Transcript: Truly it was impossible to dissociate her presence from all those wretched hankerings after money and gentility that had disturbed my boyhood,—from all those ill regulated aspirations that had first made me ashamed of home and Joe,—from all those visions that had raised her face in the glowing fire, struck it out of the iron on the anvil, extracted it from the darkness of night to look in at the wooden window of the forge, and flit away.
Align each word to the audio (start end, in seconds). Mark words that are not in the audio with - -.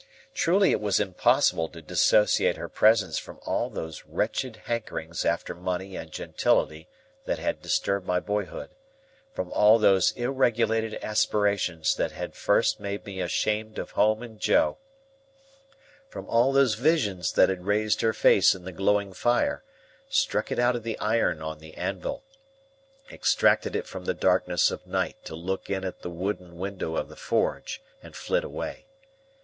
Truly 0.33 0.71
it 0.71 0.81
was 0.81 0.99
impossible 0.99 1.69
to 1.69 1.79
dissociate 1.79 2.57
her 2.57 2.67
presence 2.67 3.19
from 3.19 3.37
all 3.45 3.69
those 3.69 4.03
wretched 4.07 4.63
hankerings 4.65 5.25
after 5.25 5.53
money 5.53 5.95
and 5.95 6.11
gentility 6.11 6.87
that 7.25 7.37
had 7.37 7.61
disturbed 7.61 8.07
my 8.07 8.19
boyhood,—from 8.19 9.51
all 9.53 9.77
those 9.77 10.11
ill 10.15 10.31
regulated 10.31 10.95
aspirations 11.03 11.93
that 11.97 12.13
had 12.13 12.33
first 12.35 12.79
made 12.79 13.05
me 13.05 13.21
ashamed 13.21 13.77
of 13.77 13.91
home 13.91 14.23
and 14.23 14.39
Joe,—from 14.39 16.25
all 16.27 16.51
those 16.51 16.73
visions 16.73 17.31
that 17.33 17.49
had 17.49 17.65
raised 17.67 18.01
her 18.01 18.11
face 18.11 18.55
in 18.55 18.63
the 18.63 18.71
glowing 18.71 19.13
fire, 19.13 19.63
struck 20.09 20.51
it 20.51 20.57
out 20.57 20.75
of 20.75 20.81
the 20.81 20.97
iron 20.97 21.43
on 21.43 21.59
the 21.59 21.75
anvil, 21.75 22.23
extracted 23.11 23.75
it 23.75 23.85
from 23.85 24.05
the 24.05 24.15
darkness 24.15 24.71
of 24.71 24.87
night 24.87 25.23
to 25.25 25.35
look 25.35 25.69
in 25.69 25.83
at 25.85 26.01
the 26.01 26.09
wooden 26.09 26.57
window 26.57 26.95
of 26.95 27.07
the 27.07 27.15
forge, 27.15 27.83
and 28.01 28.15
flit 28.15 28.43
away. 28.43 28.87